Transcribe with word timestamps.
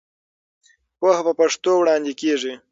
پوهه 0.99 1.21
په 1.27 1.33
پښتو 1.39 1.71
وړاندې 1.77 2.13
کېږي. 2.21 2.53